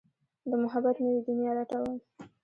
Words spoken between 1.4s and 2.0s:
لټوم